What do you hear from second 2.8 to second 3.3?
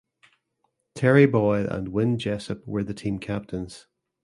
the team